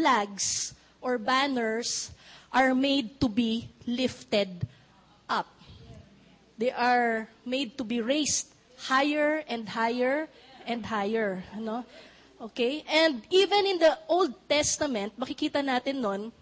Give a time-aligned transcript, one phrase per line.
[0.00, 0.72] flags
[1.04, 2.08] or banners
[2.48, 4.48] are made to be lifted
[5.28, 5.46] up.
[6.56, 8.48] They are made to be raised
[8.88, 10.24] higher and higher
[10.64, 11.44] and higher.
[11.52, 11.84] Ano?
[12.40, 12.80] Okay?
[12.88, 16.32] And even in the Old Testament, makikita natin nun,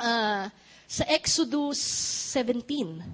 [0.00, 0.48] uh,
[0.88, 1.78] sa Exodus
[2.32, 3.04] 17,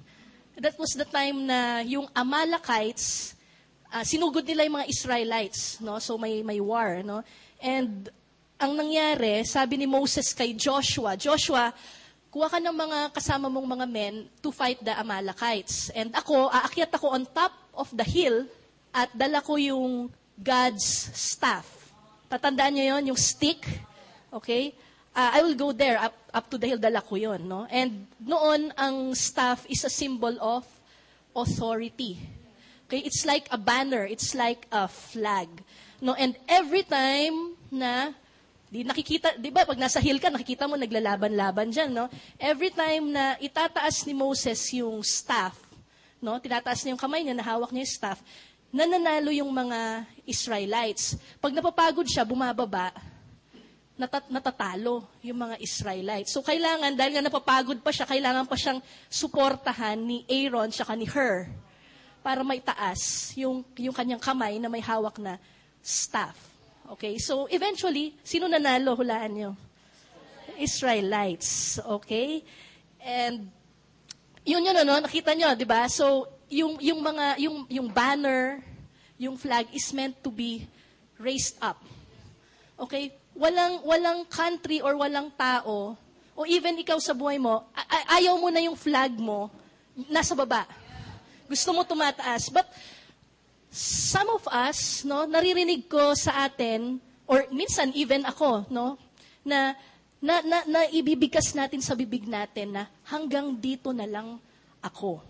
[0.63, 3.35] that was the time na yung Amalekites,
[3.91, 5.99] uh, sinugod nila yung mga Israelites, no?
[5.99, 7.21] So may may war, no?
[7.61, 8.09] And
[8.57, 11.69] ang nangyari, sabi ni Moses kay Joshua, Joshua,
[12.33, 15.93] kuha ka ng mga kasama mong mga men to fight the Amalekites.
[15.93, 18.49] And ako, aakyat ako on top of the hill
[18.89, 21.93] at dala ko yung God's staff.
[22.27, 23.61] Tatandaan niyo yon yung stick.
[24.33, 24.73] Okay?
[25.13, 27.45] Uh, I will go there, up, up to the hill, dala ko yon.
[27.45, 27.69] No?
[27.69, 30.65] And noon, ang staff is a symbol of
[31.37, 32.17] authority.
[32.89, 33.05] Okay?
[33.05, 34.01] It's like a banner.
[34.09, 35.47] It's like a flag.
[36.01, 36.17] No?
[36.17, 38.17] And every time na
[38.67, 42.11] Di nakikita, 'di ba, pag nasa hill ka, nakikita mo naglalaban-laban diyan, no?
[42.35, 45.55] Every time na itataas ni Moses yung staff,
[46.19, 46.35] no?
[46.35, 48.19] Tinataas niya yung kamay niya, nahawak niya yung staff,
[48.67, 51.15] nananalo yung mga Israelites.
[51.39, 52.91] Pag napapagod siya, bumababa,
[53.97, 56.35] natat- natatalo yung mga Israelites.
[56.35, 61.07] So kailangan, dahil nga napapagod pa siya, kailangan pa siyang suportahan ni Aaron siya ni
[61.07, 61.49] Her
[62.19, 65.39] para maitaas yung, yung kanyang kamay na may hawak na
[65.79, 66.35] staff.
[66.87, 68.95] Okay, so eventually, sino nanalo?
[68.95, 69.51] Hulaan nyo.
[70.55, 71.83] Israelites.
[71.83, 72.39] Okay?
[73.03, 73.51] And,
[74.47, 75.91] yun yun, ano, nakita nyo, di ba?
[75.91, 78.63] So, yung, yung mga, yung, yung banner,
[79.19, 80.63] yung flag is meant to be
[81.19, 81.75] raised up.
[82.79, 83.11] Okay?
[83.35, 85.99] Walang, walang country or walang tao,
[86.37, 89.51] o even ikaw sa buhay mo, ay- ayaw mo na yung flag mo,
[90.07, 90.63] nasa baba.
[91.51, 92.47] Gusto mo tumataas.
[92.47, 92.65] But,
[93.77, 96.97] some of us, no, naririnig ko sa atin,
[97.29, 98.97] or minsan even ako, no,
[99.45, 99.77] na,
[100.17, 104.41] na, na, na ibibigkas natin sa bibig natin na hanggang dito na lang
[104.81, 105.21] ako.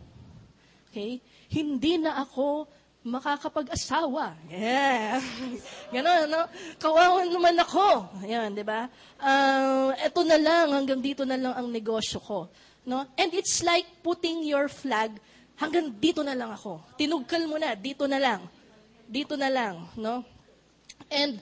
[0.87, 1.19] Okay?
[1.51, 2.65] Hindi na ako
[3.07, 4.35] makakapag-asawa.
[4.51, 5.23] Yeah.
[5.95, 6.43] Ganon, no?
[6.79, 8.07] Kawawan naman ako.
[8.23, 8.91] Ayan, di ba?
[9.19, 12.51] Uh, eto na lang, hanggang dito na lang ang negosyo ko.
[12.83, 13.07] No?
[13.15, 15.15] And it's like putting your flag
[15.57, 16.79] hanggang dito na lang ako.
[16.95, 18.45] Tinugkal mo na, dito na lang.
[19.09, 20.21] Dito na lang, no?
[21.09, 21.41] And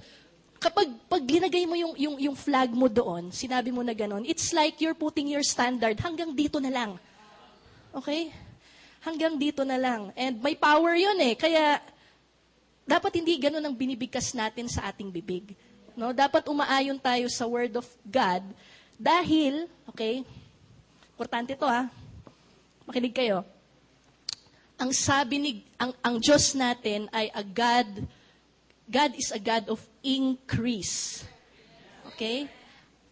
[0.57, 4.55] kapag pag ginagay mo yung, yung, yung flag mo doon, sinabi mo na ganon, it's
[4.55, 6.97] like you're putting your standard hanggang dito na lang.
[7.93, 8.31] Okay?
[9.03, 10.09] Hanggang dito na lang.
[10.17, 11.37] And may power yun eh.
[11.37, 11.77] Kaya,
[12.85, 15.53] dapat hindi ganon ang binibigkas natin sa ating bibig.
[15.93, 16.13] No?
[16.13, 18.41] Dapat umaayon tayo sa Word of God
[18.95, 20.23] dahil, okay,
[21.13, 21.89] importante to ha,
[22.85, 23.43] makinig kayo,
[24.75, 27.87] ang sabi ni, ang, ang Diyos natin ay a God,
[28.87, 31.23] God is a God of increase.
[32.11, 32.47] Okay?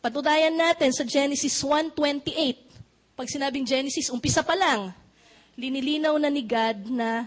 [0.04, 3.16] Patunayan natin sa Genesis 1.28.
[3.16, 4.92] Pag sinabing Genesis, umpisa pa lang,
[5.56, 7.24] linilinaw na ni God na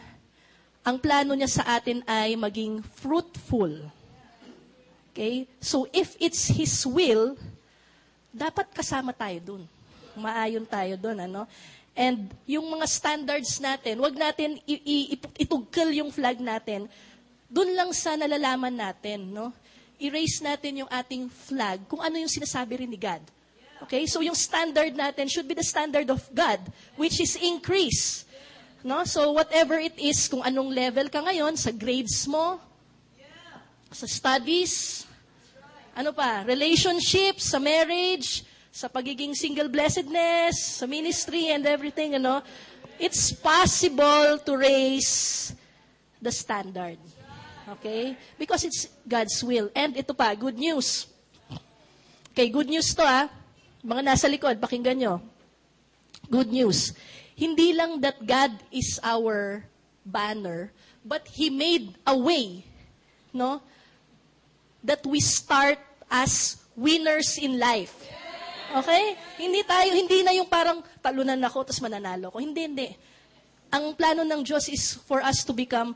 [0.84, 3.72] ang plano niya sa atin ay maging fruitful.
[5.10, 5.48] Okay?
[5.58, 7.40] So, if it's His will,
[8.28, 9.62] dapat kasama tayo dun.
[10.12, 11.48] Maayon tayo dun, ano?
[11.96, 14.60] And yung mga standards natin, wag natin
[15.40, 16.92] itugkal yung flag natin.
[17.48, 19.48] Doon lang sa nalalaman natin, no?
[19.96, 23.24] Erase natin yung ating flag kung ano yung sinasabi rin ni God.
[23.88, 24.04] Okay?
[24.04, 26.60] So yung standard natin should be the standard of God,
[27.00, 28.28] which is increase.
[28.84, 29.08] No?
[29.08, 32.60] So whatever it is, kung anong level ka ngayon, sa grades mo,
[33.88, 35.08] sa studies,
[35.96, 38.44] ano pa, relationships, sa marriage,
[38.76, 42.44] sa pagiging single blessedness, sa ministry and everything, know,
[43.00, 45.56] it's possible to raise
[46.20, 47.00] the standard.
[47.80, 48.12] Okay?
[48.36, 49.72] Because it's God's will.
[49.72, 51.08] And ito pa, good news.
[52.36, 53.32] Okay, good news to ah.
[53.80, 55.24] Mga nasa likod, pakinggan nyo.
[56.28, 56.92] Good news.
[57.32, 59.64] Hindi lang that God is our
[60.04, 60.68] banner,
[61.00, 62.60] but He made a way,
[63.32, 63.64] no?
[64.84, 65.80] That we start
[66.12, 68.04] as winners in life.
[68.74, 69.14] Okay?
[69.38, 72.42] Hindi tayo, hindi na yung parang talunan ako tapos mananalo ko.
[72.42, 72.88] Hindi, hindi.
[73.70, 75.94] Ang plano ng Diyos is for us to become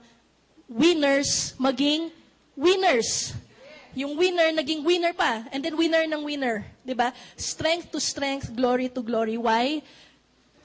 [0.70, 2.14] winners, maging
[2.55, 3.34] winners.
[3.94, 5.43] Yung winner, naging winner pa.
[5.50, 6.62] And then winner ng winner.
[6.62, 6.87] ba?
[6.87, 7.08] Diba?
[7.34, 9.34] Strength to strength, glory to glory.
[9.34, 9.82] Why?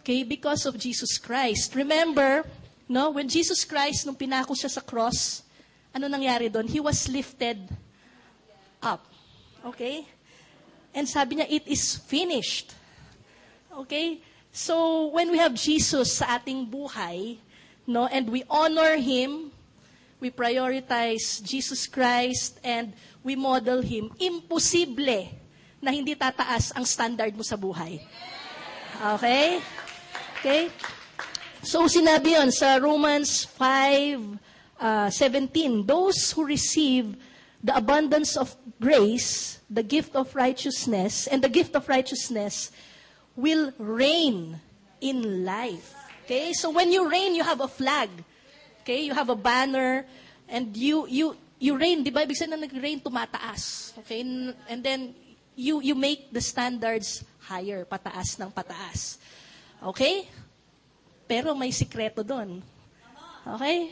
[0.05, 1.73] Okay, because of Jesus Christ.
[1.73, 2.45] Remember,
[2.85, 5.41] no, when Jesus Christ, nung pinako siya sa cross,
[5.89, 6.69] ano nangyari doon?
[6.69, 7.57] He was lifted
[8.85, 9.01] up.
[9.65, 10.05] Okay?
[10.95, 12.71] And sabi niya, it is finished.
[13.83, 14.23] Okay?
[14.55, 17.35] So, when we have Jesus sa ating buhay,
[17.83, 19.51] no, and we honor Him,
[20.23, 25.27] we prioritize Jesus Christ, and we model Him, imposible
[25.83, 27.99] na hindi tataas ang standard mo sa buhay.
[29.19, 29.59] Okay?
[30.39, 30.71] Okay?
[31.59, 34.39] So, sinabi yon sa Romans 5,
[34.79, 37.19] uh, 17, Those who receive
[37.65, 42.69] the abundance of grace, the gift of righteousness, and the gift of righteousness
[43.35, 44.61] will reign
[45.01, 45.97] in life.
[46.23, 46.53] Okay?
[46.53, 48.09] So, when you reign, you have a flag.
[48.85, 49.01] Okay?
[49.01, 50.05] You have a banner,
[50.47, 52.05] and you, you, you reign.
[52.05, 52.21] Di ba?
[52.21, 53.97] Ibig sabihin na nag-reign, tumataas.
[54.05, 54.21] Okay?
[54.69, 55.17] And then,
[55.57, 59.17] you, you make the standards higher, pataas ng pataas.
[59.81, 60.29] Okay?
[61.25, 62.61] Pero may sikreto doon.
[63.57, 63.89] Okay?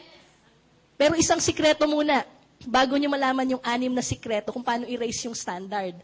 [0.94, 2.22] Pero isang sikreto muna,
[2.66, 5.96] bago nyo malaman yung anim na sikreto kung paano i-raise yung standard.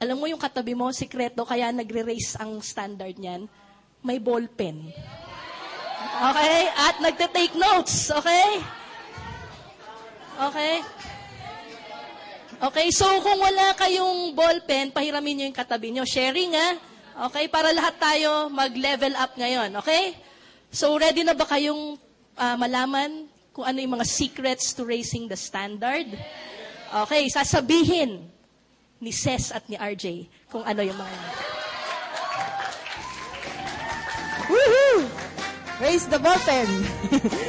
[0.00, 3.44] Alam mo yung katabi mo, sikreto, kaya nagre-raise ang standard niyan,
[4.00, 4.88] may ball pen.
[6.20, 6.58] Okay?
[6.72, 8.08] At nagte-take notes.
[8.08, 8.48] Okay?
[10.40, 10.74] Okay?
[12.60, 16.04] Okay, so kung wala kayong ballpen, pahiramin nyo yung katabi nyo.
[16.04, 16.70] Sharing, ha?
[17.28, 19.72] Okay, para lahat tayo mag-level up ngayon.
[19.80, 20.16] Okay?
[20.68, 21.96] So, ready na ba kayong
[22.36, 26.06] uh, malaman kung ano yung mga secrets to raising the standard?
[26.90, 28.30] Okay, sasabihin
[29.00, 31.16] ni Ses at ni RJ kung ano yung mga...
[34.50, 35.06] Woohoo!
[35.80, 36.68] Raise the button.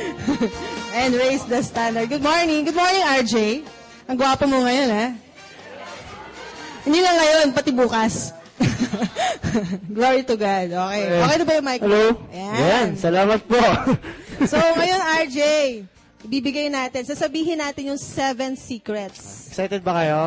[0.98, 2.08] And raise the standard.
[2.08, 2.64] Good morning.
[2.64, 3.66] Good morning, RJ.
[4.08, 5.08] Ang gwapo mo ngayon, ha?
[6.88, 8.34] Hindi na ngayon, pati bukas.
[9.96, 10.68] Glory to God.
[10.72, 11.04] Okay.
[11.20, 11.82] Okay na ba yung mic?
[11.82, 12.06] Hello?
[12.32, 12.58] Ayan.
[12.58, 13.60] Yan, salamat po.
[14.42, 15.40] So, ngayon, RJ,
[16.26, 19.54] ibibigay natin, sasabihin natin yung seven secrets.
[19.54, 20.20] Excited ba kayo?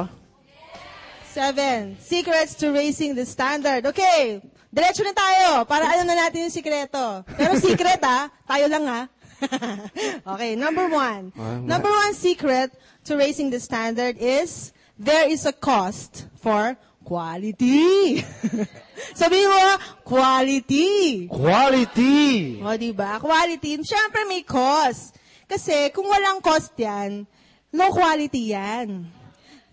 [1.34, 1.98] Seven.
[1.98, 3.82] Secrets to raising the standard.
[3.90, 4.38] Okay.
[4.70, 7.26] Diretso na tayo para alam na natin yung sikreto.
[7.34, 9.00] Pero secret ha, tayo lang ha.
[10.34, 11.34] okay, number one.
[11.66, 12.70] Number one secret
[13.06, 18.22] to raising the standard is there is a cost for quality.
[19.14, 19.64] Sabihin mo,
[20.06, 21.26] quality.
[21.26, 22.62] Quality!
[22.62, 23.18] O, di ba?
[23.18, 23.82] Quality.
[23.82, 25.14] Siyempre may cost.
[25.44, 27.26] Kasi kung walang cost yan,
[27.74, 29.06] low quality yan.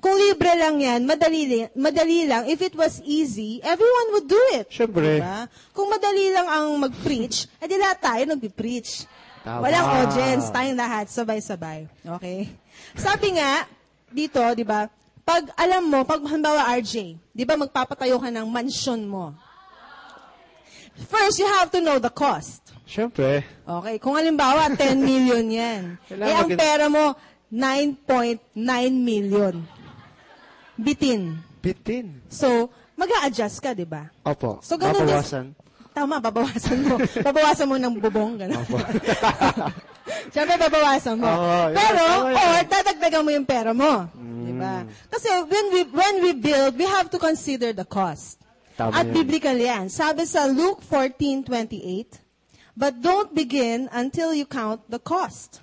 [0.02, 2.50] Kung libre lang yan, madali, madali lang.
[2.50, 4.66] If it was easy, everyone would do it.
[4.74, 5.22] Siyempre.
[5.22, 5.46] Diba?
[5.78, 9.06] Kung madali lang ang mag-preach, edi lahat tayo nag-preach.
[9.46, 9.62] Tama.
[9.66, 11.86] Walang audience, tayong lahat, sabay-sabay.
[12.18, 12.50] Okay?
[12.98, 13.66] Sabi nga,
[14.10, 14.90] dito, di ba,
[15.22, 19.34] pag alam mo, pag halimbawa RJ, di ba magpapatayo ka ng mansion mo.
[21.08, 22.76] First, you have to know the cost.
[22.84, 23.42] Siyempre.
[23.64, 25.84] Okay, kung halimbawa 10 million yan.
[26.06, 27.16] Kailangan eh, ang pera mo,
[27.48, 28.52] 9.9
[28.92, 29.56] million.
[30.76, 31.40] Bitin.
[31.64, 32.20] Bitin.
[32.28, 32.70] So,
[33.00, 34.12] mag adjust ka, di ba?
[34.28, 34.60] Opo.
[34.60, 35.46] So, ganun Babawasan.
[35.92, 36.96] Tama, babawasan mo.
[37.28, 38.64] babawasan mo ng bubong, gano'n.
[40.34, 41.30] Siyempre, babawasan mo.
[41.30, 42.04] Oo, yun, Pero,
[42.34, 44.10] or dadagdagan mo yung pera mo.
[44.18, 44.44] Mm.
[44.46, 44.76] Di ba?
[45.10, 48.42] Kasi when we, when we build, we have to consider the cost.
[48.78, 49.14] Tama At yun.
[49.22, 49.92] biblical yan.
[49.92, 52.22] Sabi sa Luke 14:28,
[52.76, 55.60] But don't begin until you count the cost.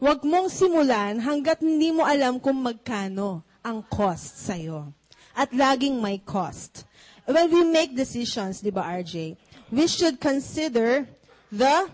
[0.00, 4.96] Huwag mong simulan hanggat hindi mo alam kung magkano ang cost sa'yo.
[5.36, 6.88] At laging may cost.
[7.28, 9.36] When we make decisions, di ba RJ,
[9.68, 11.04] we should consider
[11.52, 11.92] the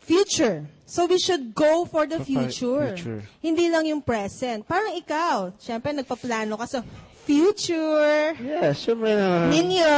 [0.00, 0.64] future.
[0.86, 2.92] So we should go for the future.
[2.92, 3.20] future.
[3.40, 4.68] Hindi lang yung present.
[4.68, 6.80] Parang ikaw, syempre nagpaplano ka sa
[7.24, 9.48] future Yes, siyempre na.
[9.48, 9.96] ninyo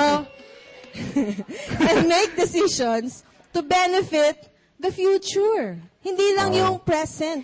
[1.91, 5.77] and make decisions to benefit the future.
[6.01, 6.59] Hindi lang Ah.
[6.71, 7.43] yung present.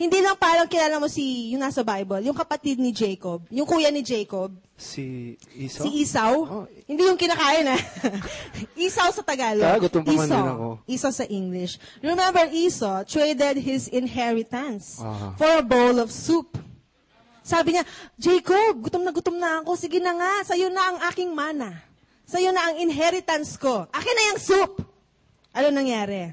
[0.00, 3.92] Hindi lang parang kilala mo si, yung nasa Bible, yung kapatid ni Jacob, yung kuya
[3.92, 5.84] ni Jacob, Si Iso?
[5.84, 6.34] si Esau.
[6.40, 6.64] Oh.
[6.88, 7.76] Hindi yung kinakain na.
[8.80, 9.60] Esau sa Tagalog.
[9.60, 10.32] Ah, gutom pa man Esau.
[10.32, 10.68] din ako.
[10.88, 11.76] Esau sa English.
[12.00, 15.36] Remember, Esau traded his inheritance Ah.
[15.36, 16.56] for a bowl of soup.
[17.44, 17.84] Sabi niya,
[18.16, 19.76] Jacob, gutom na gutom na ako.
[19.76, 21.76] Sige na nga, sa'yo na ang aking mana.
[22.24, 23.84] Sa'yo na ang inheritance ko.
[23.92, 24.80] Akin na yung soup.
[25.52, 26.32] Ano nangyari?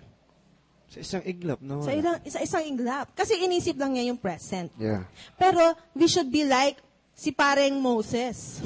[0.88, 1.84] Sa isang iglap, no?
[1.84, 3.12] Sa ilang, isa isang inglap.
[3.12, 4.72] Kasi inisip lang niya yung present.
[4.80, 5.04] Yeah.
[5.36, 6.80] Pero we should be like
[7.12, 8.62] si pareng Moses.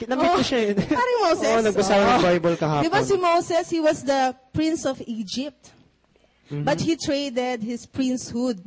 [0.00, 0.76] Kinamit ko siya yun.
[0.82, 1.52] Parang Moses.
[1.54, 2.84] Oo, nagbasa ako ng Bible kahapon.
[2.84, 5.70] Di ba si Moses, he was the prince of Egypt.
[6.50, 6.64] Mm-hmm.
[6.66, 8.64] But he traded his princehood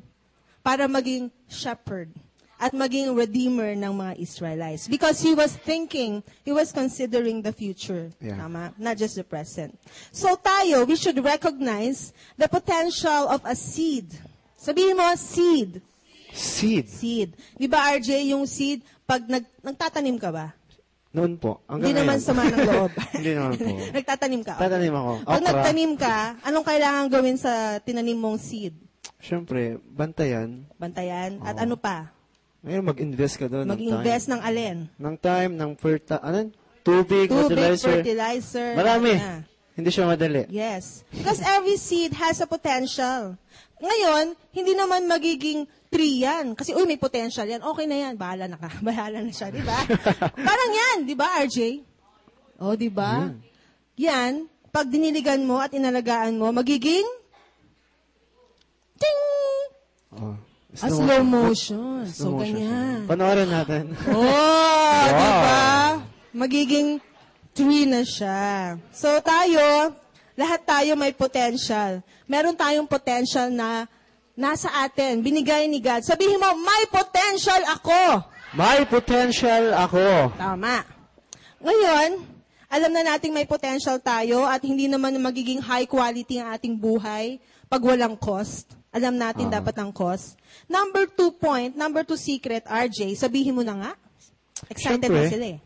[0.63, 2.12] para maging shepherd
[2.58, 4.90] at maging redeemer ng mga Israelites.
[4.90, 8.10] Because he was thinking, he was considering the future.
[8.18, 8.38] Yeah.
[8.42, 8.74] Tama?
[8.78, 9.78] Not just the present.
[10.12, 14.10] So tayo, we should recognize the potential of a seed.
[14.58, 15.82] Sabihin mo, seed.
[16.34, 16.90] Seed.
[16.90, 17.30] Seed.
[17.58, 20.54] Di ba, RJ, yung seed, pag nag, nagtatanim ka ba?
[21.14, 21.64] Noon po.
[21.66, 22.26] Hindi Hanggang naman ngayon.
[22.26, 22.92] sama ng loob.
[23.18, 23.70] Hindi naman po.
[23.98, 24.54] Nagtatanim ka.
[24.60, 25.12] Tatanim ako.
[25.24, 25.48] Pag Okra.
[25.50, 28.76] nagtanim ka, anong kailangan gawin sa tinanim mong seed?
[29.18, 30.68] Siyempre, bantayan.
[30.78, 31.42] Bantayan?
[31.42, 31.64] At Oo.
[31.64, 32.12] ano pa?
[32.68, 33.80] Ngayon, mag-invest ka doon ng time.
[33.80, 34.78] Mag-invest ng alin?
[35.00, 36.52] Ng time, ng ferta, ano?
[36.84, 38.04] Tubig, Tubig, fertilizer.
[38.04, 38.70] fertilizer.
[38.76, 39.14] Marami.
[39.16, 39.40] Yeah.
[39.80, 40.44] Hindi siya madali.
[40.52, 41.08] Yes.
[41.14, 43.40] Because every seed has a potential.
[43.80, 46.60] Ngayon, hindi naman magiging tree yan.
[46.60, 47.64] Kasi, uy, may potential yan.
[47.64, 48.14] Okay na yan.
[48.20, 48.68] Bahala na ka.
[48.88, 49.78] Bahala na siya, di ba?
[50.50, 51.88] Parang yan, di ba, RJ?
[52.60, 53.32] O, di ba?
[53.96, 57.08] Yan, pag diniligan mo at inalagaan mo, magiging
[59.00, 59.20] ting!
[60.20, 60.36] Oh.
[60.77, 62.05] A slow motion.
[62.05, 62.55] So, Slow motion.
[62.62, 63.00] ganyan.
[63.10, 63.84] Panoorin natin.
[64.13, 65.62] Oh, di ba?
[66.34, 67.01] Magiging
[67.51, 68.77] tree na siya.
[68.93, 69.98] So tayo,
[70.38, 72.05] lahat tayo may potential.
[72.29, 73.89] Meron tayong potential na
[74.38, 76.05] nasa atin, binigay ni God.
[76.05, 78.22] Sabihin mo, may potential ako.
[78.53, 80.29] May potential ako.
[80.38, 80.86] Tama.
[81.57, 82.22] Ngayon,
[82.69, 87.41] alam na nating may potential tayo at hindi naman magiging high quality ang ating buhay
[87.65, 88.76] pag walang cost.
[88.91, 89.60] Alam natin Ah.
[89.60, 90.39] dapat ang cost.
[90.65, 93.91] Number two point, number two secret, RJ, sabihin mo na nga.
[94.72, 95.27] Excited Siyempre.
[95.27, 95.60] na sila eh.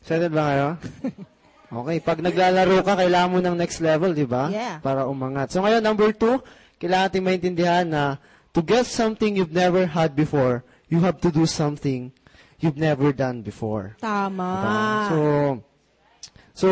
[0.00, 0.68] Excited ba kayo?
[1.68, 4.48] Okay, pag naglalaro ka, kailangan mo ng next level, di ba?
[4.48, 4.80] Yeah.
[4.80, 5.52] Para umangat.
[5.52, 6.40] So ngayon, number two,
[6.80, 8.16] kailangan natin maintindihan na
[8.56, 12.08] to get something you've never had before, you have to do something
[12.56, 14.00] you've never done before.
[14.00, 14.48] Tama.
[14.48, 14.74] Diba?
[15.12, 15.18] So,
[16.56, 16.66] so,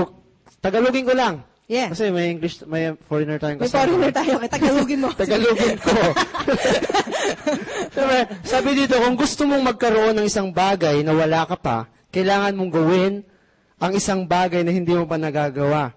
[0.64, 1.44] Tagalogin ko lang.
[1.66, 1.90] Yeah.
[1.90, 3.78] Kasi may English, may foreigner tayong May kasama.
[3.82, 4.32] foreigner tayo.
[4.38, 5.08] Kaya Tagalogin mo.
[5.18, 5.90] Tagalogin ko.
[7.96, 8.20] Diba?
[8.46, 12.70] Sabi dito, kung gusto mong magkaroon ng isang bagay na wala ka pa, kailangan mong
[12.70, 13.12] gawin
[13.82, 15.90] ang isang bagay na hindi mo pa nagagawa.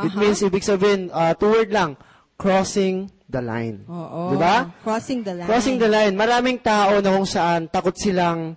[0.00, 1.96] It means, ibig sabihin, uh, two word lang,
[2.36, 3.84] crossing the line.
[3.88, 4.32] Oo.
[4.32, 4.68] Di ba?
[4.80, 5.48] Crossing the line.
[5.48, 6.12] Crossing the line.
[6.12, 8.56] Maraming tao na kung saan takot silang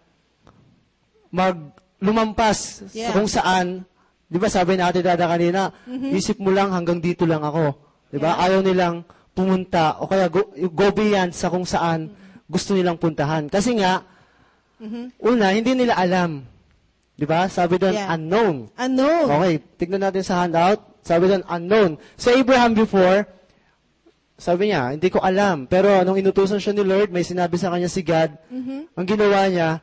[1.31, 1.55] mag
[1.99, 3.11] lumampas Yeah.
[3.11, 3.83] kung saan,
[4.29, 5.73] di ba sabi natin dada kanina,
[6.13, 7.73] isip mo lang hanggang dito lang ako.
[8.09, 8.33] Di ba?
[8.33, 8.39] Mm-hmm.
[8.39, 8.45] Yeah.
[8.45, 8.95] Ayaw nilang
[9.33, 12.13] pumunta o kaya go, go beyond sa kung saan
[12.45, 13.49] gusto nilang puntahan.
[13.49, 14.05] Kasi nga,
[15.19, 16.45] una, hindi nila alam.
[17.17, 17.49] Di ba?
[17.49, 18.05] Sabi doon, Mm-hmm.
[18.05, 18.15] Yeah.
[18.15, 18.55] unknown.
[18.77, 19.25] Unknown.
[19.33, 20.79] Okay, tignan natin sa handout.
[21.01, 21.97] Sabi doon, unknown.
[22.15, 23.25] Sa Abraham before,
[24.37, 25.65] sabi niya, hindi ko alam.
[25.65, 28.37] Pero nung inutusan siya ni Lord, may sinabi sa kanya si God,
[28.93, 29.81] ang ginawa niya,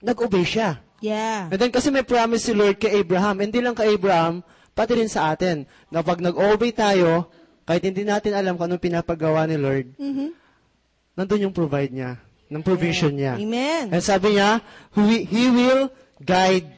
[0.00, 0.83] nag-obey siya.
[1.02, 1.50] Yeah.
[1.50, 5.10] And then kasi may promise si Lord kay Abraham, hindi lang kay Abraham, pati rin
[5.10, 7.28] sa atin, na pag nag-obey tayo,
[7.64, 9.86] kahit hindi natin alam kung anong pinapagawa ni Lord,
[11.16, 12.20] nandun yung provide niya,
[12.50, 13.40] ng provision niya.
[13.40, 13.90] Amen.
[13.90, 14.60] And sabi niya,
[14.92, 15.88] He, he will
[16.20, 16.68] guide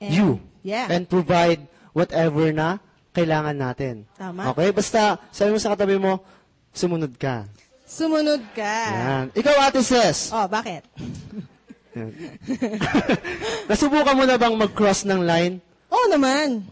[0.00, 0.28] And- you
[0.64, 0.90] yeah.
[0.90, 2.80] and provide whatever na
[3.12, 3.94] kailangan natin.
[4.16, 4.50] Tama.
[4.56, 4.72] Okay?
[4.72, 6.24] Basta, sabi mo sa katabi mo,
[6.72, 7.44] sumunod ka.
[7.84, 8.78] Sumunod ka.
[8.88, 9.26] Yan.
[9.36, 10.32] Ikaw, Ate Ses.
[10.32, 10.80] Oh, bakit?
[13.70, 15.60] Nasubukan mo na bang mag-cross ng line?
[15.92, 16.64] Oo naman.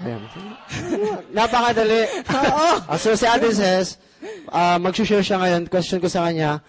[0.00, 0.20] Ayan.
[1.36, 2.08] Napakadali.
[2.24, 2.68] Oo.
[2.88, 4.00] Ah, so si Ate Ses,
[4.48, 5.68] uh, mag-share siya ngayon.
[5.68, 6.64] Question ko sa kanya,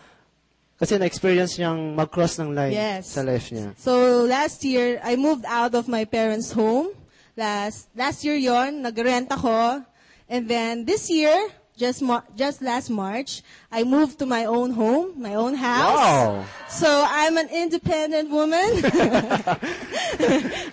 [0.76, 3.16] kasi na-experience niyang mag-cross ng line Yes.
[3.16, 3.72] sa life niya.
[3.78, 6.92] So, last year, I moved out of my parents' home.
[7.38, 9.86] Last, last year yon nag-rent ako.
[10.28, 11.38] And then, this year,
[11.82, 12.06] just,
[12.38, 13.42] just last March,
[13.74, 15.98] I moved to my own home, my own house.
[15.98, 16.46] Wow!
[16.70, 18.70] So, I'm an independent woman.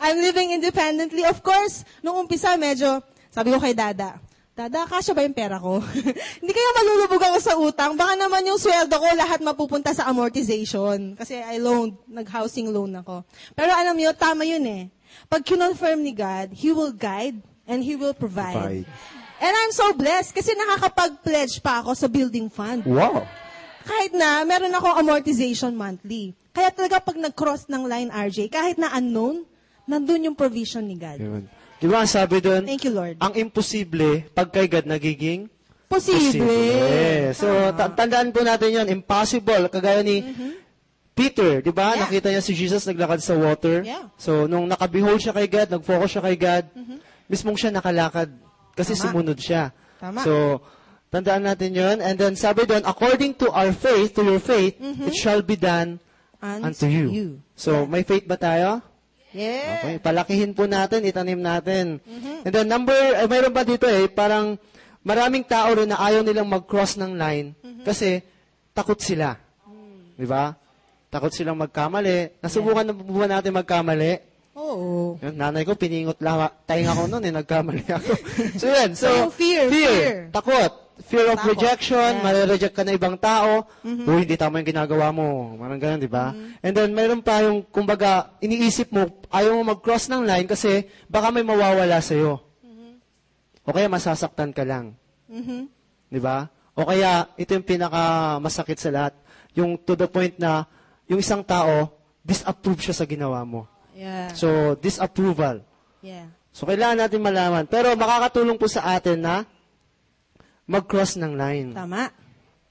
[0.04, 1.24] I'm living independently.
[1.24, 3.00] Of course, nung umpisa, medyo,
[3.32, 4.20] sabi ko kay Dada,
[4.58, 5.78] Dada, kasya ba yung pera ko?
[6.42, 7.94] Hindi kaya malulubog ako sa utang.
[7.94, 11.14] Baka naman yung sweldo ko lahat mapupunta sa amortization.
[11.14, 13.22] Kasi I loaned, nag-housing loan ako.
[13.54, 14.90] Pero alam niyo, tama yun eh.
[15.30, 17.38] Pag kinonfirm ni God, He will guide
[17.70, 18.82] and He will provide.
[18.82, 19.17] Provide.
[19.38, 23.22] And I'm so blessed kasi nakakapag-pledge pa ako sa building fund Wow!
[23.88, 26.36] kahit na meron akong amortization monthly.
[26.52, 29.48] Kaya talaga pag nag-cross ng line, RJ, kahit na unknown,
[29.88, 31.16] nandun yung provision ni God.
[31.16, 31.44] Yun.
[31.78, 33.16] Di ba ang sabi doon, Thank you, Lord.
[33.22, 35.48] ang imposible, pag kay God nagiging
[35.88, 37.32] Posible.
[37.32, 39.72] So, ta- tandaan po natin yon impossible.
[39.72, 40.20] Kagaya ni
[41.16, 41.90] Peter, di ba?
[41.90, 41.96] Mm-hmm.
[41.96, 42.04] Yeah.
[42.04, 43.82] Nakita niya si Jesus naglakad sa water.
[43.82, 44.12] Yeah.
[44.20, 46.64] So, nung nakabehold siya kay God, nag-focus siya kay God,
[47.24, 48.28] mismong siya nakalakad.
[48.78, 49.02] Kasi Mm-hmm.
[49.02, 49.10] Tama.
[49.10, 49.62] sumunod siya.
[49.98, 50.20] Tama.
[50.22, 50.62] So,
[51.10, 55.18] tandaan natin yon And then, sabi doon, according to our faith, to your faith, it
[55.18, 55.98] shall be done
[56.38, 57.42] unto you.
[57.58, 58.78] So, may faith ba tayo?
[59.28, 59.82] Yeah.
[59.82, 61.98] Okay, palakihin po natin, itanim natin.
[62.46, 64.56] And then number, eh, mayroon pa dito eh, parang
[65.02, 68.22] maraming tao rin na ayaw nilang mag-cross ng line kasi
[68.72, 69.36] takot sila.
[70.14, 70.54] Di ba?
[71.08, 72.36] Takot silang magkamali.
[72.40, 74.20] Nasubukan na po ba natin magkamali?
[74.58, 75.14] Oo.
[75.22, 76.50] Yung nanay ko, piningot lang.
[76.66, 78.12] Tainga ko noon eh, nagkamali ako.
[78.60, 78.90] so yan.
[78.98, 80.34] So, So, yung fear, fear.
[80.34, 80.72] Takot.
[80.98, 81.50] Fear of Takot.
[81.54, 82.24] rejection, Yeah.
[82.26, 83.70] mare-reject ka na ibang tao.
[83.86, 85.54] Uy, hindi tama yung ginagawa mo.
[85.54, 86.34] Parang ganun, di ba?
[86.58, 91.30] And then, mayroon pa yung, kumbaga, iniisip mo, ayaw mo mag-cross ng line kasi baka
[91.30, 92.42] may mawawala sa'yo.
[93.62, 94.98] O kaya masasaktan ka lang.
[95.30, 95.68] Mhm.
[96.10, 96.50] Di ba?
[96.74, 99.14] O kaya, ito yung pinaka masakit sa lahat.
[99.54, 100.66] Yung to the point na
[101.06, 103.70] yung isang tao, disapprove siya sa ginawa mo.
[103.98, 104.30] Yeah.
[104.38, 105.66] So, disapproval.
[105.98, 106.30] Yeah.
[106.54, 107.66] So, kailangan natin malaman.
[107.66, 109.42] Pero makakatulong po sa atin na
[110.70, 112.14] mag-cross ng line Tama.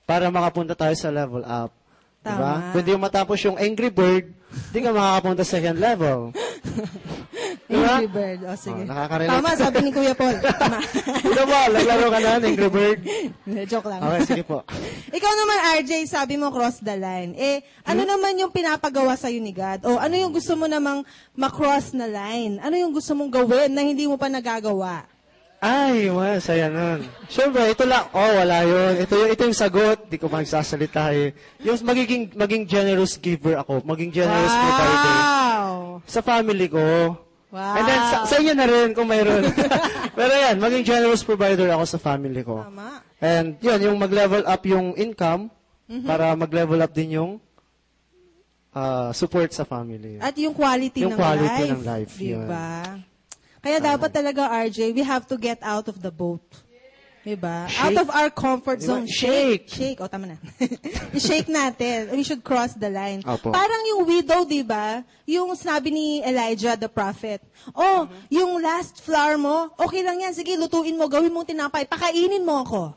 [0.08, 1.76] para makapunta tayo sa level up.
[2.24, 2.32] Diba?
[2.32, 2.72] Tama.
[2.72, 4.37] Kung di mo matapos yung Angry Bird,
[4.70, 6.20] di ka makakapunta sa second level.
[7.68, 8.00] Diba?
[8.00, 8.40] Angry Bird.
[8.48, 8.80] O, sige.
[8.80, 9.34] Oh, nakaka-relate.
[9.34, 10.40] Tama, sabi ni Kuya Paul.
[10.40, 10.80] Tama.
[11.28, 13.00] Ito ba, naglaro ka na, Angry Bird?
[13.68, 14.00] Joke lang.
[14.02, 14.64] Okay, sige po.
[15.18, 17.36] Ikaw naman, RJ, sabi mo cross the line.
[17.36, 18.12] Eh, ano Hmm?
[18.16, 19.84] naman yung pinapagawa sa'yo ni God?
[19.84, 21.04] O ano yung gusto mo namang
[21.36, 22.56] makross na line?
[22.64, 25.04] Ano yung gusto mong gawin na hindi mo pa nagagawa?
[25.58, 27.02] Ay, wow, saya nun.
[27.26, 29.02] Siyempre, ito lang, oh, wala yun.
[29.02, 31.34] Ito, yung- ito yung sagot, di ko magsasalita eh.
[31.66, 35.16] Yung magiging, maging generous giver ako, maging generous provider.
[35.18, 35.68] Wow!
[36.06, 36.86] Sa family ko.
[37.50, 37.74] Wow!
[37.74, 39.50] And then, sa, sa inyo na rin, kung mayroon.
[40.18, 42.62] Pero yan, maging generous provider ako sa family ko.
[42.62, 43.02] Tama.
[43.18, 45.50] And yun, yung mag-level up yung income,
[45.88, 46.04] Mm-hmm.
[46.04, 47.32] para mag-level up din yung
[48.76, 50.20] ah, support sa family.
[50.20, 51.72] At yung quality Yung ng quality life.
[51.72, 52.48] ng life, yun.
[53.58, 53.64] Diba?
[53.66, 56.46] Kaya dapat talaga, RJ, we have to get out of the boat.
[57.28, 57.68] Diba?
[57.68, 57.84] Shake.
[57.84, 58.88] Out of our comfort Diba?
[58.88, 59.06] zone.
[59.10, 59.68] Shake.
[59.68, 60.00] Shake.
[60.00, 60.38] O, tama na.
[61.18, 62.16] I-shake natin.
[62.16, 63.20] We should cross the line.
[63.28, 63.52] Opo.
[63.52, 65.04] Parang yung widow, diba?
[65.28, 67.44] Yung sinabi ni Elijah, the prophet.
[67.76, 70.32] Oh, yung last flour mo, okay lang yan.
[70.32, 71.84] Sige, lutuin mo, gawin mong tinapay.
[71.84, 72.96] Pakainin mo ako.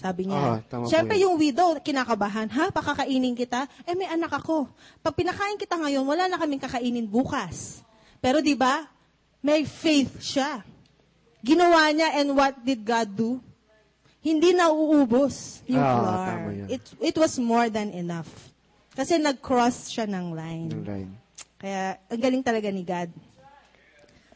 [0.00, 0.62] Sabi niya.
[0.64, 1.34] Po Siyempre, yun.
[1.34, 2.72] yung widow, kinakabahan, ha?
[2.72, 3.68] Pakakainin kita?
[3.84, 4.70] Eh, may anak ako.
[5.04, 7.84] Pag pinakain kita ngayon, wala na kaming kakainin bukas.
[8.22, 8.86] Pero di ba
[9.42, 10.62] may faith siya.
[11.42, 13.38] Ginawa niya, and what did God do?
[14.18, 16.66] Hindi na uubos yung Ah, yun.
[16.68, 18.28] It, it was more than enough.
[18.98, 20.68] Kasi nag-cross siya ng line.
[20.74, 21.10] Yung line.
[21.58, 23.08] Kaya, ang galing talaga ni God.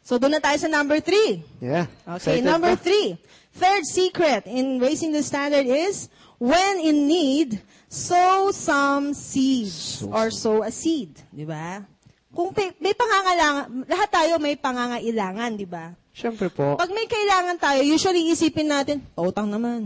[0.07, 1.43] So, doon na tayo sa number three.
[1.63, 1.87] Yeah.
[2.07, 2.83] Okay, Excited number ka?
[2.83, 3.19] three.
[3.55, 10.31] Third secret in raising the standard is, when in need, sow some seeds Sow or
[10.31, 11.15] sow a seed.
[11.31, 11.87] Di ba?
[12.33, 15.93] Kung may, may pangangailangan, lahat tayo may pangangailangan, di ba?
[16.13, 16.81] Siyempre po.
[16.81, 19.85] Pag may kailangan tayo, usually isipin natin, pautang naman.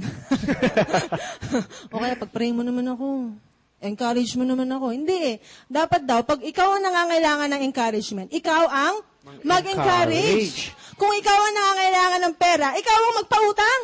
[1.92, 3.34] o kaya pag-pray mo naman ako.
[3.82, 4.94] Encourage mo naman ako.
[4.94, 5.36] Hindi eh.
[5.70, 8.94] Dapat daw, pag ikaw ang nangangailangan ng encouragement, ikaw ang
[9.42, 10.74] mag-encourage.
[10.98, 13.82] Kung ikaw ang nangangailangan ng pera, ikaw ang magpautang.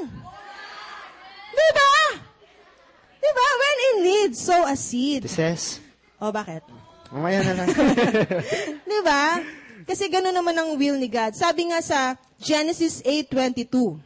[1.52, 1.92] Di ba?
[3.22, 3.46] Di ba?
[3.58, 5.26] When in need, sow a seed.
[5.26, 5.78] This
[6.22, 6.81] O bakit?
[7.12, 7.68] Mamaya na lang.
[8.88, 9.44] Di ba?
[9.84, 11.36] Kasi gano'n naman ang will ni God.
[11.36, 14.00] Sabi nga sa Genesis 8.22,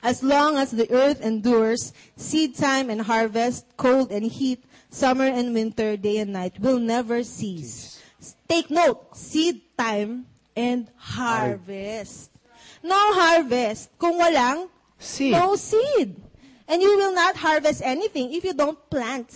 [0.00, 5.52] As long as the earth endures, seed time and harvest, cold and heat, summer and
[5.52, 8.00] winter, day and night will never cease.
[8.48, 10.24] Take note, seed time
[10.56, 12.32] and harvest.
[12.80, 15.36] No harvest kung walang Seed.
[15.36, 16.16] no seed.
[16.64, 19.28] And you will not harvest anything if you don't plant.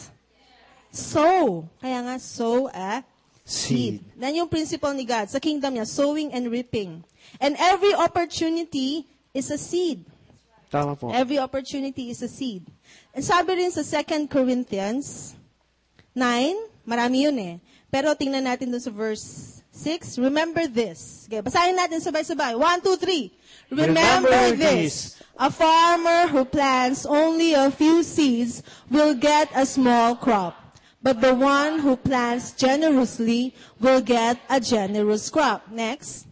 [0.95, 1.67] Sow.
[1.83, 3.03] Kaya nga, sow a
[3.43, 3.99] seed.
[3.99, 4.23] Seed.
[4.23, 5.27] Yan yung principle ni God.
[5.27, 7.03] Sa kingdom niya, sowing and reaping.
[7.43, 9.03] And every opportunity
[9.35, 10.07] is a seed.
[10.71, 11.11] Tama po.
[11.11, 12.63] Every opportunity is a seed.
[13.11, 15.35] And sabi rin sa 2 Corinthians
[16.15, 17.55] 9, marami yun eh.
[17.91, 20.19] Pero tingnan natin dun sa verse 6.
[20.23, 21.27] Remember this.
[21.27, 22.55] Okay, basahin natin sabay-sabay.
[22.55, 23.75] 1, 2, 3.
[23.75, 25.19] Remember, Remember this.
[25.35, 30.64] A farmer who plants only a few seeds will get a small crop.
[31.05, 35.69] But the one who plants generously will get a generous crop.
[35.69, 36.25] Next.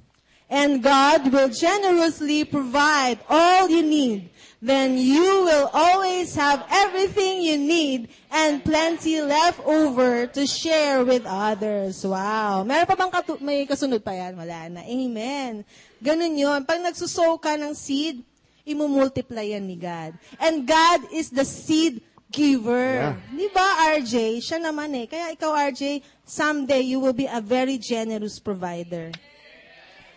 [0.48, 4.32] And God will generously provide all you need.
[4.64, 11.28] Then you will always have everything you need and plenty left over to share with
[11.28, 12.00] others.
[12.00, 12.64] Wow.
[12.64, 14.40] Meron pa bang katu- may kasunod pa yan?
[14.40, 14.80] Wala na.
[14.88, 15.68] Amen.
[16.00, 16.64] Ganun yun.
[16.64, 18.24] Pag nagsusow ka ng seed,
[18.64, 20.16] imumultiply yan ni God.
[20.40, 22.00] And God is the seed
[22.32, 23.12] giver.
[23.12, 23.16] Yeah.
[23.28, 24.40] Di ba, RJ?
[24.40, 25.06] Siya naman eh.
[25.06, 29.12] Kaya ikaw, RJ, someday you will be a very generous provider.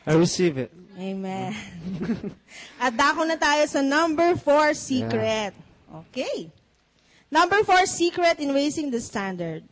[0.07, 0.71] I receive it.
[0.95, 1.51] Amen.
[2.83, 5.51] At dako na tayo sa number four secret.
[5.91, 6.47] Okay.
[7.27, 9.67] Number four secret in raising the standard.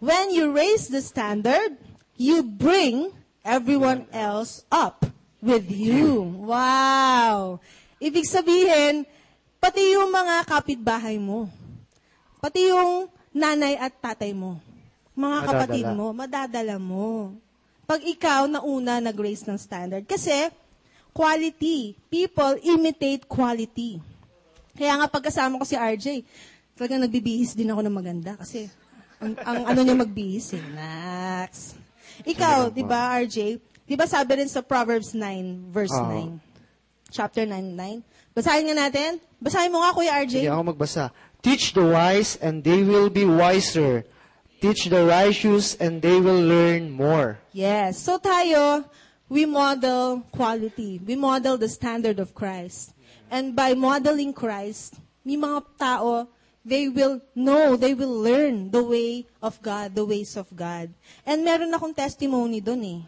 [0.00, 1.76] When you raise the standard,
[2.16, 3.12] you bring
[3.44, 5.04] everyone else up
[5.42, 6.22] with you.
[6.22, 7.60] Wow!
[7.98, 9.06] Ibig sabihin,
[9.58, 11.50] pati yung mga kapitbahay mo,
[12.42, 14.58] pati yung nanay at tatay mo,
[15.14, 15.46] mga Madadala.
[15.46, 17.38] kapatid mo, madadala mo.
[17.86, 20.02] Pag ikaw na una nag-raise ng standard.
[20.10, 20.50] Kasi,
[21.14, 21.94] quality.
[22.10, 24.00] People imitate quality.
[24.74, 26.24] Kaya nga pagkasama ko si RJ,
[26.74, 28.72] talagang nagbibihis din ako ng maganda kasi
[29.20, 30.64] ang, ang ano niya magbihis eh.
[30.72, 31.76] Nax.
[32.24, 33.60] Ikaw, di ba RJ?
[33.86, 36.40] Di ba sabi rin sa Proverbs 9, verse Oo.
[36.40, 37.12] 9?
[37.12, 38.00] Chapter 9, 9.
[38.32, 39.20] Basahin nga natin.
[39.36, 40.48] Basahin mo nga, Kuya RJ.
[40.48, 41.12] Sige ako magbasa.
[41.42, 44.06] Teach the wise and they will be wiser.
[44.62, 47.42] Teach the righteous and they will learn more.
[47.50, 47.98] Yes.
[47.98, 48.86] So tayo,
[49.26, 51.02] we model quality.
[51.02, 52.94] We model the standard of Christ.
[53.26, 54.94] And by modeling Christ,
[55.26, 56.28] may mga tao,
[56.62, 60.94] they will know, they will learn the way of God, the ways of God.
[61.26, 63.02] And meron akong testimony dun eh.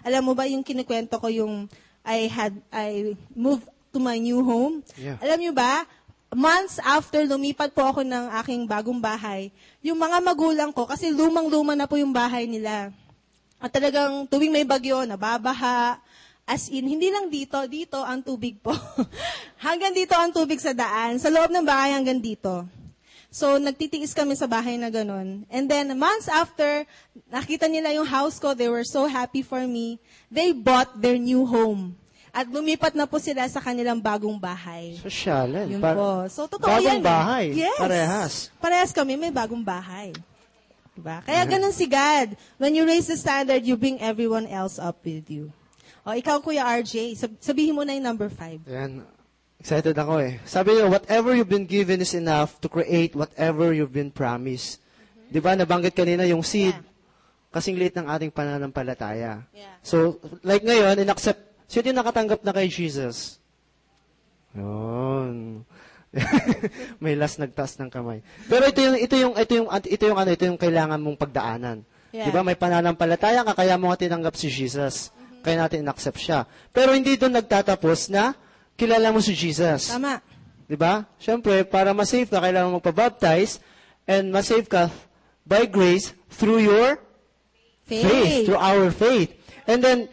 [0.00, 1.68] Alam mo ba yung kinikwento ko yung
[2.06, 4.86] I had, I moved to my new home?
[4.96, 5.18] Yeah.
[5.20, 5.84] Alam niyo ba,
[6.34, 11.78] months after lumipat po ako ng aking bagong bahay, yung mga magulang ko, kasi lumang-luma
[11.78, 12.90] na po yung bahay nila.
[13.56, 15.96] At talagang tuwing may bagyo, nababaha.
[16.46, 18.70] As in, hindi lang dito, dito ang tubig po.
[19.66, 21.18] hanggang dito ang tubig sa daan.
[21.18, 22.68] Sa loob ng bahay hanggang dito.
[23.32, 25.44] So, nagtitiis kami sa bahay na ganun.
[25.50, 26.86] And then, months after,
[27.28, 29.98] nakita nila yung house ko, they were so happy for me.
[30.30, 31.98] They bought their new home.
[32.36, 35.00] At lumipat na po sila sa kanilang bagong bahay.
[35.00, 35.72] Sosyalan.
[35.72, 36.08] Yun Par- po.
[36.28, 37.00] So, totoo bagong yan.
[37.00, 37.08] eh.
[37.08, 37.44] bahay.
[37.56, 37.78] Yes.
[37.80, 38.34] Parehas.
[38.60, 40.12] Parehas kami, may bagong bahay.
[40.92, 41.24] Diba?
[41.24, 42.36] Kaya ganun si God.
[42.60, 45.48] When you raise the standard, you bring everyone else up with you.
[46.04, 48.60] O, ikaw, Kuya RJ, sab- sabihin mo na yung number five.
[48.68, 49.00] Ayan.
[49.56, 50.36] Excited ako eh.
[50.44, 54.76] Sabi niyo, whatever you've been given is enough to create whatever you've been promised.
[55.26, 56.76] Di ba, nabanggit kanina yung seed.
[56.76, 56.84] Yeah.
[57.48, 59.40] Kasing liit ng ating pananampalataya.
[59.56, 59.74] Yeah.
[59.80, 63.38] So, like ngayon, in-accept, sino yung nakatanggap na kay Jesus?
[64.56, 65.62] Yun.
[67.02, 68.24] May last nagtaas ng kamay.
[68.48, 71.84] Pero ito yung ito yung ito yung ito yung ano ito yung kailangan mong pagdaanan.
[72.14, 72.28] Yeah.
[72.28, 72.40] 'Di ba?
[72.40, 75.12] May pananampalataya ka kaya mo tinanggap si Jesus.
[75.44, 76.48] Kaya natin inaccept siya.
[76.72, 78.32] Pero hindi doon nagtatapos na
[78.74, 79.92] kilala mo si Jesus.
[79.92, 80.24] Tama.
[80.66, 81.04] 'Di ba?
[81.20, 83.60] Siyempre, para ma-save ka, kailangan mo magpa-baptize
[84.08, 84.88] and ma-save ka
[85.44, 86.98] by grace through your
[87.86, 88.44] faith, Faith.
[88.50, 89.30] through our faith.
[89.70, 90.10] And then,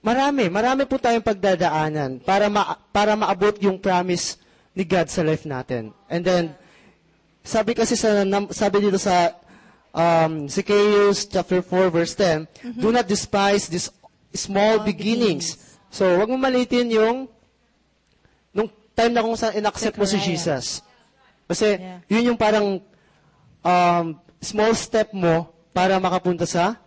[0.00, 4.36] marami, marami po tayong pagdadaanan para, ma- para maabot yung promise
[4.72, 5.92] ni God sa life natin.
[6.08, 6.44] And then,
[7.42, 9.34] sabi kasi sa, sabi dito sa
[9.90, 13.98] um, Zacchaeus chapter 4 verse 10, do not despise these small
[14.30, 15.58] Small beginnings.
[15.90, 17.26] So, wag mo malitin yung
[18.54, 20.22] nung time na kung saan in-accept mo si.
[20.22, 20.86] Jesus.
[21.50, 21.98] Kasi, Yeah.
[22.06, 22.78] yun yung parang
[23.66, 24.06] um,
[24.38, 26.78] small step mo para makapunta sa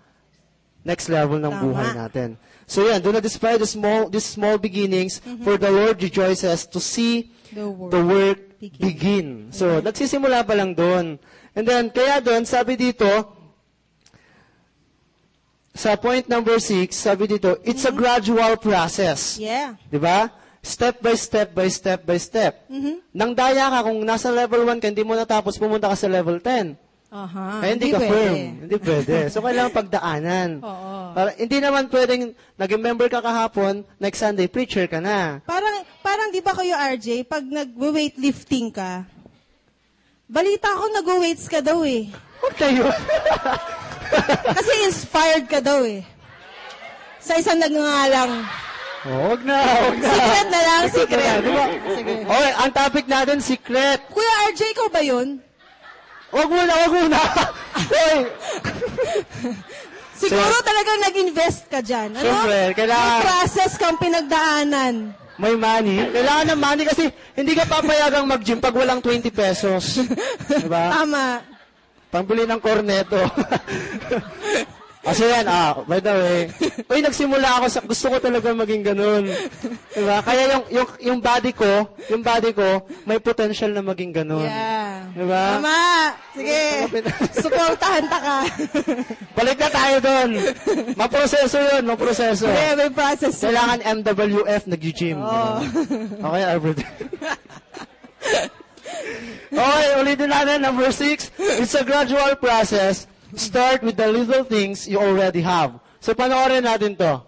[0.88, 1.64] next level ng Tama.
[1.68, 2.40] buhay natin.
[2.66, 6.80] So yan, do not despise the small, these small beginnings, for the Lord rejoices to
[6.80, 7.92] see The work.
[7.92, 8.80] the work begin.
[8.82, 9.28] begin.
[9.52, 11.20] So, nagsisimula pa lang doon.
[11.54, 13.06] And then, kaya doon, sabi dito,
[15.74, 19.38] sa point number six, sabi dito, it's a gradual process.
[19.42, 19.74] Yeah.
[19.90, 20.30] Di ba?
[20.64, 22.64] Step by step by step by step.
[23.12, 26.40] Nang daya ka, kung nasa level 1 ka, hindi mo natapos, pumunta ka sa level
[26.40, 26.78] 10.
[27.14, 27.62] Aha.
[27.62, 28.10] Kaya hindi, ka pwede.
[28.10, 28.38] firm.
[28.66, 29.16] Hindi pwede.
[29.30, 30.50] So, kailangan pagdaanan.
[30.66, 30.94] Oo.
[31.14, 32.22] Para, hindi naman pwedeng,
[32.58, 35.38] naging member ka kahapon, next Sunday, preacher ka na.
[35.46, 39.06] Parang, parang di ba kayo RJ, pag nag-weightlifting ka,
[40.26, 42.10] balita ko nag-weights ka daw eh.
[42.42, 42.90] Huwag kayo.
[44.58, 46.02] Kasi inspired ka daw eh.
[47.22, 48.42] Sa isang nagngangalang,
[49.04, 50.08] Oh, Huwag na, huwag na.
[50.10, 51.28] secret na lang, Secret secret.
[51.28, 51.66] na, di ba?
[51.92, 52.14] Sige.
[52.24, 54.00] Okay, ang topic natin, secret.
[54.08, 55.44] Kuya RJ, ikaw ba yun?
[56.34, 57.20] Huwag muna, huwag muna.
[57.94, 58.20] Hoy,
[60.14, 62.16] Siguro talagang nag-invest ka dyan.
[62.16, 62.24] Ano?
[62.24, 64.96] Siyempre, kailangan- May process kang pinagdaanan.
[65.36, 65.98] may money.
[66.10, 70.00] Kailangan ng money kasi hindi ka papayagang mag-gym pag walang 20 pesos.
[70.62, 70.94] Diba?
[70.94, 71.42] Tama.
[72.10, 73.18] Pambili ng corneto.
[75.04, 76.40] Kasi yan, ah, by the way,
[76.88, 79.28] uy, nagsimula ako sa, gusto ko talaga maging ganun.
[79.92, 80.24] Diba?
[80.24, 84.48] Kaya yung, yung, yung body ko, yung body ko, may potential na maging ganun.
[84.48, 84.83] Yeah.
[85.14, 85.62] Diba?
[85.62, 85.82] Tama.
[86.34, 86.62] Sige.
[87.46, 88.38] Suportahan ta ka.
[89.38, 90.30] Balik na tayo doon.
[90.98, 92.50] Maproseso yun, maproseso.
[92.50, 93.38] Sige, may process.
[93.46, 95.18] Kailangan MWF nag-gym.
[95.22, 95.56] Oo.
[96.34, 96.90] Okay, everyday.
[99.54, 100.66] okay, ulitin natin.
[100.66, 103.06] Number six, it's a gradual process.
[103.38, 105.78] Start with the little things you already have.
[106.02, 107.22] So, panoorin natin to.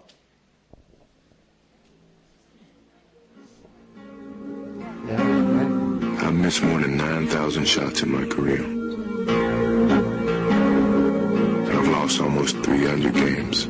[6.36, 8.62] Missed more than 9,000 shots in my career.
[11.72, 13.66] I've lost almost 300 games.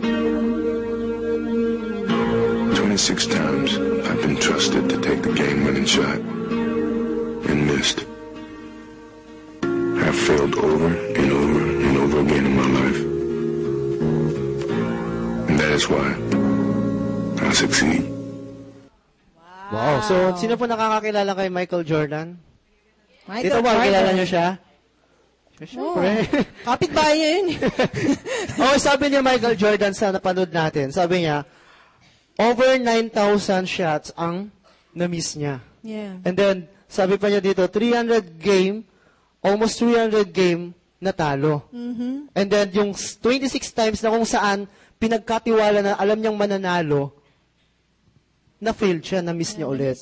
[2.77, 3.77] 26 times
[4.09, 8.05] I've been trusted to take the game-winning shot and missed.
[9.63, 13.01] I've failed over and over and over again in my life.
[15.51, 16.15] And that is why
[17.47, 18.11] I succeed.
[19.73, 20.01] Wow.
[20.07, 22.46] So, sino po nakakakilala kay Michael Jordan?
[23.27, 24.47] Michael Dito ba, kilala niyo siya?
[25.57, 26.11] Siyempre.
[26.63, 27.47] Kapit-bahay niya yun.
[27.49, 27.59] eh.
[28.63, 31.49] oh, sabi niya Michael Jordan sa napanood natin, sabi niya,
[32.37, 34.53] over 9,000 shots ang
[34.93, 35.65] na-miss niya.
[35.81, 36.21] yeah.
[36.23, 38.85] And then, sabi pa niya dito, 300 game
[39.41, 41.65] almost 300 game natalo.
[41.73, 42.37] Mm-hmm.
[42.37, 44.69] And then yung s- 26 times na kung saan
[45.01, 47.17] pinagkatiwala na alam niyang mananalo,
[48.57, 49.97] na failed siya, na miss niya ulit.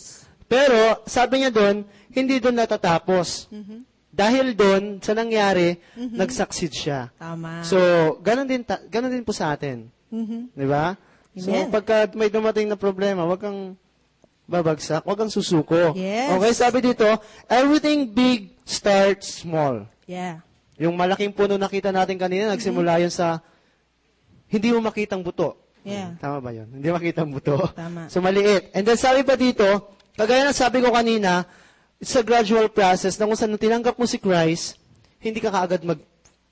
[0.46, 1.82] Pero sabi niya doon,
[2.14, 3.50] hindi doon natatapos.
[3.50, 3.80] Mm-hmm.
[4.14, 7.10] Dahil doon sa nangyari, nag-succeed siya.
[7.18, 7.66] Tama.
[7.66, 7.78] So,
[8.22, 9.90] ganun din ta- ganun din po sa atin.
[10.14, 10.54] Mhm.
[10.54, 10.94] 'Di ba?
[11.34, 13.74] So, pagka may dumating na problema, wag kang
[14.46, 15.98] babagsak, wag kang susuko.
[15.98, 16.30] Yes.
[16.30, 17.10] Okay, sabi dito,
[17.50, 19.90] everything big starts small.
[20.06, 20.46] Yeah.
[20.78, 23.42] Yung malaking puno nakita natin kanina, nagsimula yun sa
[24.46, 25.58] hindi mo makitang buto.
[25.82, 26.14] Yeah.
[26.22, 26.70] Tama ba yun?
[26.70, 27.66] Hindi makitang buto.
[27.74, 28.06] Tama.
[28.06, 28.70] So, maliit.
[28.70, 29.66] And then, sabi pa dito,
[30.14, 31.44] kagaya ng sabi ko kanina,
[32.04, 34.76] it's a gradual process na kung saan tinanggap mo si Christ,
[35.16, 35.96] hindi ka kaagad mag,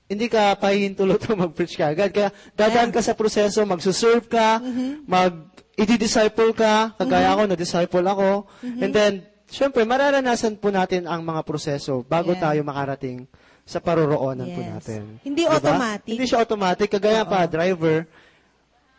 [0.09, 2.09] hindi ka pahihintulot o mag-preach ka agad.
[2.09, 4.57] Kaya, dadaan ka sa proseso, magsuserve ka,
[5.05, 5.45] mag,
[5.77, 8.49] i-disciple ka, kagaya ako, na-disciple ako.
[8.81, 9.13] And then,
[9.45, 12.41] syempre, mararanasan po natin ang mga proseso bago Yeah.
[12.49, 13.29] tayo makarating
[13.63, 14.69] sa paroroonan po Yes.
[14.73, 15.01] natin.
[15.21, 15.55] Hindi Diba?
[15.55, 16.09] automatic.
[16.09, 16.87] Hindi siya automatic.
[16.89, 18.09] Kagaya pa, driver,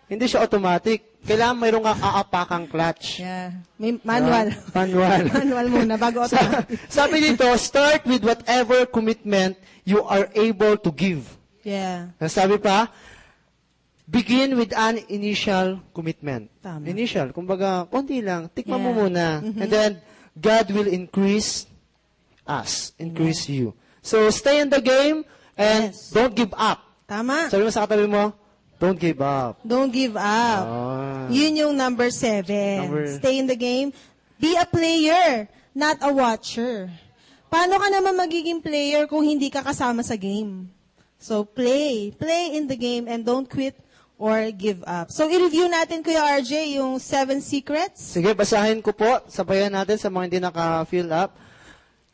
[0.06, 1.16] hindi siya automatic.
[1.24, 3.24] Kailangan mayroong kang aapakang clutch.
[3.24, 3.56] Yeah.
[3.80, 4.52] May manual.
[4.52, 4.76] Diba?
[4.76, 5.20] Manual.
[5.40, 6.76] manual muna bago Sa- automatic.
[6.92, 9.56] sabi dito, start with whatever commitment
[9.88, 11.24] you are able to give.
[11.64, 12.12] Yeah.
[12.28, 12.92] Sabi pa,
[14.04, 16.52] begin with an initial commitment.
[16.60, 16.84] Tama.
[16.84, 19.00] Initial, kumbaga, konti lang, tikman mo Yeah.
[19.00, 19.26] muna.
[19.40, 19.90] And then,
[20.36, 21.64] God will increase
[22.44, 23.72] us, increase you.
[24.04, 25.24] So, stay in the game
[25.56, 26.12] and Yes.
[26.12, 26.84] don't give up.
[27.08, 27.48] Tama.
[27.48, 28.36] Sabi mo sa katabi mo,
[28.78, 29.60] don't give up.
[29.66, 30.64] Don't give up.
[30.66, 31.26] Ah.
[31.30, 32.88] Yun yung number seven.
[32.90, 33.92] Number- Stay in the game.
[34.40, 36.90] Be a player, not a watcher.
[37.48, 40.68] Paano ka naman magiging player kung hindi ka kasama sa game?
[41.22, 42.10] So, play.
[42.12, 43.78] Play in the game and don't quit
[44.18, 45.08] or give up.
[45.14, 48.02] So, i-review natin, Kuya RJ, yung seven secrets.
[48.02, 49.22] Sige, basahin ko po.
[49.30, 51.38] Sabayan natin sa mga hindi naka-fill up.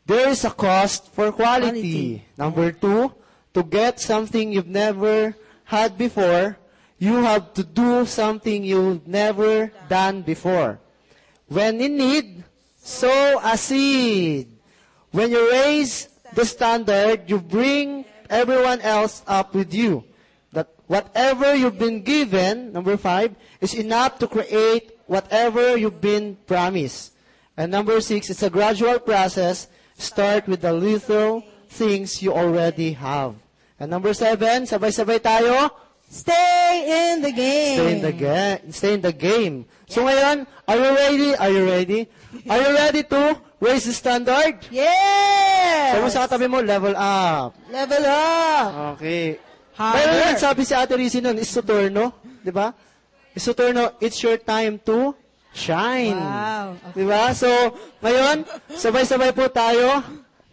[0.05, 2.21] There is a cost for quality.
[2.21, 2.37] Quality.
[2.37, 3.09] Number two,
[3.53, 5.33] to get something you've never
[5.71, 6.59] had before,
[6.99, 10.83] you have to do something you've never done before.
[11.47, 12.43] When in need,
[12.75, 14.51] sow a seed.
[15.15, 20.03] When you raise the standard, you bring everyone else up with you.
[20.51, 27.15] That whatever you've been given, number five, is enough to create whatever you've been promised.
[27.55, 29.67] And number six, it's a gradual process.
[29.95, 33.40] Start with the little things you already have.
[33.81, 35.73] And number seven, sabay-sabay tayo,
[36.11, 37.79] Stay in the game.
[37.79, 38.59] Stay in the game.
[38.75, 39.55] Stay in the game.
[39.87, 41.29] So ngayon, are you ready?
[41.39, 42.01] Are you ready?
[42.51, 44.59] Are you ready to raise the standard?
[44.67, 45.95] Yes!
[45.95, 47.55] Sabi sa katabi mo, level up.
[47.71, 48.99] Level up.
[48.99, 49.39] Okay.
[49.71, 50.03] Harder.
[50.03, 52.11] Meron din sabi si Ate Rizzy nun, is Saturno.
[52.43, 52.75] Di ba?
[53.31, 55.15] Is Saturno, it's your time to
[55.55, 56.19] shine.
[56.19, 56.75] Wow.
[56.91, 57.31] Di ba?
[57.31, 57.47] So,
[58.03, 60.03] ngayon, sabay-sabay po tayo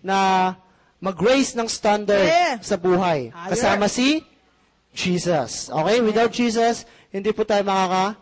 [0.06, 0.54] na
[0.98, 2.58] mag-raise ng standard Yeah.
[2.58, 3.30] sa buhay.
[3.30, 3.50] Higher.
[3.54, 4.26] Kasama si
[4.90, 5.70] Jesus.
[5.70, 6.02] Okay?
[6.02, 6.82] Without Jesus,
[7.14, 8.18] hindi po tayo makaka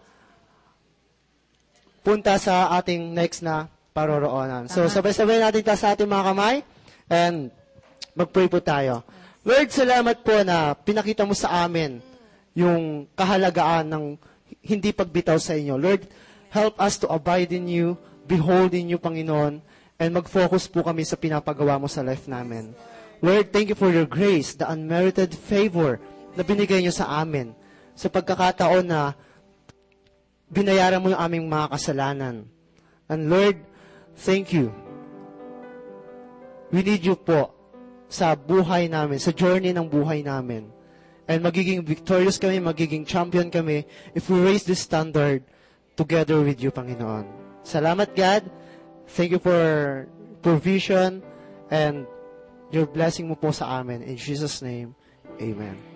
[2.07, 4.69] punta sa ating next na paroroonan.
[4.69, 6.57] So, sabay-sabay natin tayo sa ating mga kamay
[7.11, 7.51] and
[8.15, 9.03] mag-pray po tayo.
[9.43, 11.99] Lord, salamat po na pinakita mo sa amin
[12.53, 14.05] yung kahalagaan ng
[14.63, 15.75] hindi pagbitaw sa inyo.
[15.81, 16.07] Lord,
[16.53, 19.63] help us to abide in you, behold in you, Panginoon,
[19.97, 22.77] and mag-focus po kami sa pinapagawa mo sa life namin.
[23.25, 25.97] Lord, thank you for your grace, the unmerited favor
[26.37, 27.57] na binigay niyo sa amin
[27.97, 29.17] sa pagkakataon na
[30.53, 32.45] binayaran mo yung aming mga kasalanan.
[33.09, 33.57] And Lord,
[34.21, 34.69] thank you.
[36.69, 37.57] We need you po
[38.07, 40.69] sa buhay namin, sa journey ng buhay namin.
[41.27, 45.43] And magiging victorious kami, magiging champion kami if we raise this standard
[45.99, 47.27] together with you, Panginoon.
[47.67, 48.47] Salamat, God.
[49.09, 50.09] Thank you for
[50.43, 51.23] provision
[51.71, 52.07] and
[52.71, 54.03] your blessing mo po sa amin.
[54.03, 54.95] In Jesus' name,
[55.41, 55.96] Amen.